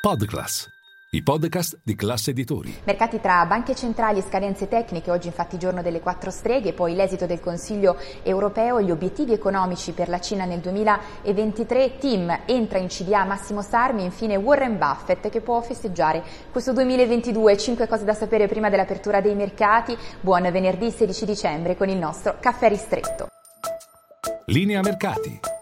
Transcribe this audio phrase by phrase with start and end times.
[0.00, 0.66] Podclass,
[1.10, 2.74] i podcast di classe editori.
[2.84, 7.26] Mercati tra banche centrali e scadenze tecniche, oggi infatti giorno delle quattro streghe, poi l'esito
[7.26, 13.26] del Consiglio europeo, gli obiettivi economici per la Cina nel 2023, Tim entra in CDA
[13.26, 17.58] Massimo Sarmi, infine Warren Buffett che può festeggiare questo 2022.
[17.58, 19.94] Cinque cose da sapere prima dell'apertura dei mercati.
[20.22, 23.28] Buon venerdì 16 dicembre con il nostro caffè ristretto.
[24.46, 25.59] Linea mercati.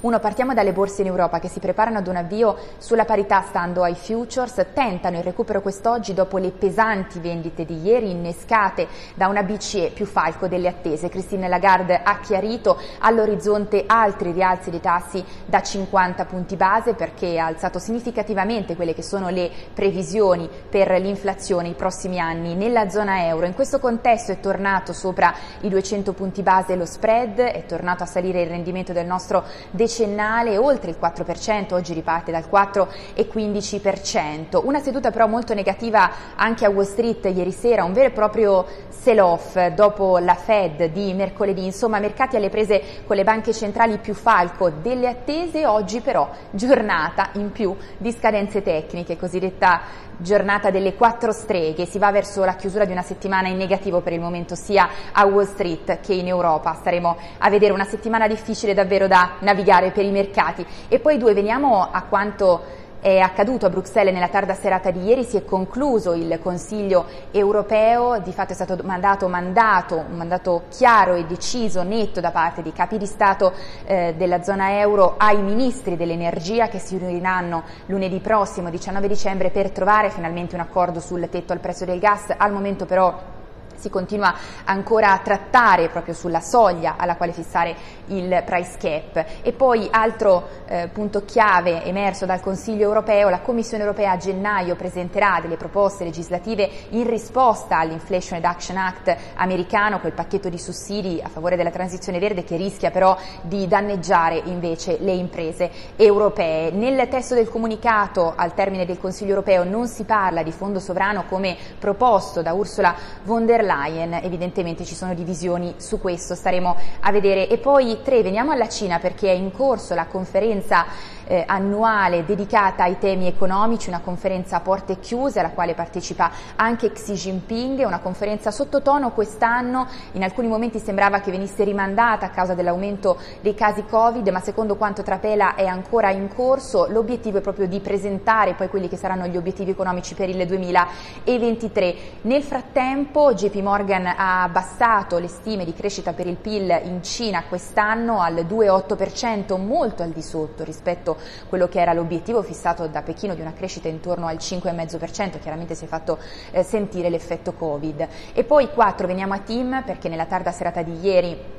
[0.00, 3.82] Uno, partiamo dalle borse in Europa che si preparano ad un avvio sulla parità stando
[3.82, 9.42] ai futures, tentano il recupero quest'oggi dopo le pesanti vendite di ieri innescate da una
[9.42, 11.08] BCE più falco delle attese.
[11.08, 17.46] Christine Lagarde ha chiarito all'orizzonte altri rialzi dei tassi da 50 punti base perché ha
[17.46, 23.46] alzato significativamente quelle che sono le previsioni per l'inflazione i prossimi anni nella zona euro.
[23.46, 28.06] In questo contesto è tornato sopra i 200 punti base lo spread, è tornato a
[28.06, 29.42] salire il rendimento del nostro
[29.88, 34.60] decennale oltre il 4%, oggi riparte dal 4,15%.
[34.62, 38.66] Una seduta però molto negativa anche a Wall Street ieri sera, un vero e proprio
[38.90, 44.12] sell-off dopo la Fed di mercoledì, insomma mercati alle prese con le banche centrali più
[44.12, 49.80] falco delle attese, oggi però giornata in più di scadenze tecniche, cosiddetta
[50.18, 54.12] giornata delle quattro streghe, si va verso la chiusura di una settimana in negativo per
[54.12, 58.74] il momento sia a Wall Street che in Europa, staremo a vedere una settimana difficile
[58.74, 60.66] davvero da navigare particolare per i mercati.
[60.88, 65.22] E poi due, veniamo a quanto è accaduto a Bruxelles nella tarda serata di ieri,
[65.22, 71.14] si è concluso il Consiglio europeo, di fatto è stato mandato, mandato un mandato chiaro
[71.14, 73.52] e deciso, netto da parte dei capi di Stato
[73.84, 79.70] eh, della zona euro ai ministri dell'energia che si riuniranno lunedì prossimo, 19 dicembre, per
[79.70, 82.34] trovare finalmente un accordo sul tetto al prezzo del gas.
[82.36, 83.36] Al momento però
[83.78, 84.34] si continua
[84.64, 87.74] ancora a trattare proprio sulla soglia alla quale fissare
[88.06, 89.24] il price cap.
[89.42, 94.74] E poi altro eh, punto chiave emerso dal Consiglio europeo, la Commissione europea a gennaio
[94.74, 101.28] presenterà delle proposte legislative in risposta all'Inflation Reduction Act americano, quel pacchetto di sussidi a
[101.28, 106.70] favore della transizione verde che rischia però di danneggiare invece le imprese europee.
[106.70, 111.24] Nel testo del comunicato al termine del Consiglio europeo non si parla di fondo sovrano
[111.28, 116.76] come proposto da Ursula von der Leyen Leyen, evidentemente ci sono divisioni su questo, staremo
[117.00, 117.48] a vedere.
[117.48, 120.86] E poi tre, veniamo alla Cina perché è in corso la conferenza
[121.28, 126.90] eh, annuale dedicata ai temi economici, una conferenza a porte chiuse alla quale partecipa anche
[126.90, 132.54] Xi Jinping, una conferenza sottotono quest'anno, in alcuni momenti sembrava che venisse rimandata a causa
[132.54, 137.66] dell'aumento dei casi Covid, ma secondo quanto trapela è ancora in corso, l'obiettivo è proprio
[137.66, 141.94] di presentare poi quelli che saranno gli obiettivi economici per il 2023.
[142.22, 147.44] Nel frattempo JP Morgan ha abbassato le stime di crescita per il PIL in Cina
[147.44, 151.16] quest'anno al 2,8%, molto al di sotto rispetto
[151.48, 155.84] quello che era l'obiettivo fissato da Pechino di una crescita intorno al 5,5%, chiaramente si
[155.84, 156.18] è fatto
[156.50, 158.08] eh, sentire l'effetto Covid.
[158.32, 161.56] E poi 4, veniamo a Tim perché nella tarda serata di ieri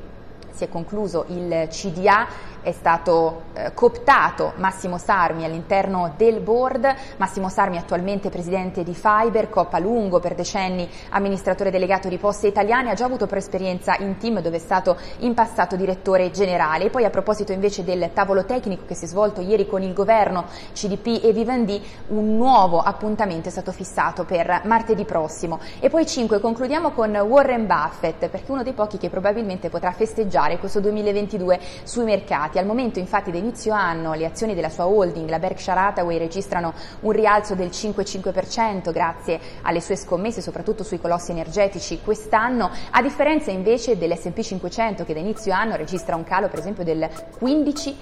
[0.51, 2.27] si è concluso il CDA,
[2.61, 9.49] è stato eh, cooptato Massimo Sarmi all'interno del board, Massimo Sarmi attualmente presidente di Fiber,
[9.49, 14.17] Coppa Lungo per decenni amministratore delegato di Poste Italiane, ha già avuto però esperienza in
[14.17, 16.85] team dove è stato in passato direttore generale.
[16.85, 19.93] E poi a proposito invece del tavolo tecnico che si è svolto ieri con il
[19.93, 25.59] governo CDP e Vivendi, un nuovo appuntamento è stato fissato per martedì prossimo.
[25.79, 30.38] E poi 5, concludiamo con Warren Buffett, perché uno dei pochi che probabilmente potrà festeggiare
[30.39, 32.59] fare questo 2022 sui mercati.
[32.59, 36.73] Al momento infatti da inizio anno le azioni della sua holding, la Berkshire Hathaway, registrano
[37.01, 43.51] un rialzo del 5,5% grazie alle sue scommesse soprattutto sui colossi energetici quest'anno, a differenza
[43.51, 47.95] invece dell'S&P 500 che da inizio anno registra un calo per esempio del 15%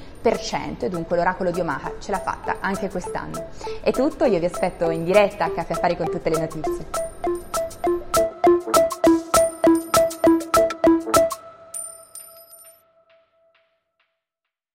[0.82, 3.48] e dunque l'oracolo di Omaha ce l'ha fatta anche quest'anno.
[3.82, 7.17] È tutto, io vi aspetto in diretta a Caffè Affari con tutte le notizie.